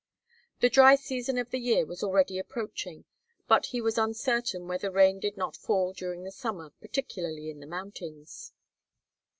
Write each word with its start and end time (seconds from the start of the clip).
The 0.61 0.69
dry 0.71 0.95
season 0.95 1.37
of 1.37 1.51
the 1.51 1.59
year 1.59 1.85
was 1.85 2.01
already 2.01 2.39
approaching, 2.39 3.05
but 3.47 3.67
he 3.67 3.81
was 3.81 3.99
uncertain 3.99 4.67
whether 4.67 4.89
rain 4.89 5.19
did 5.19 5.37
not 5.37 5.55
fall 5.55 5.93
during 5.93 6.23
the 6.23 6.31
summer 6.31 6.71
particularly 6.81 7.51
in 7.51 7.59
the 7.59 7.67
mountains. 7.67 8.51